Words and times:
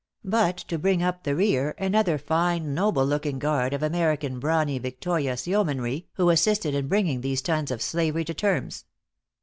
But 0.25 0.57
to 0.57 0.79
bring 0.79 1.03
up 1.03 1.23
the 1.25 1.35
rear, 1.35 1.75
another 1.77 2.17
fine, 2.17 2.73
noble 2.73 3.05
looking 3.05 3.37
guard 3.37 3.71
of 3.71 3.83
American 3.83 4.39
brawny 4.39 4.79
victorious 4.79 5.45
yeomanry, 5.45 6.07
who 6.13 6.31
assisted 6.31 6.73
in 6.73 6.87
bringing 6.87 7.21
these 7.21 7.43
sons 7.43 7.69
of 7.69 7.83
slavery 7.83 8.25
to 8.25 8.33
terms. 8.33 8.85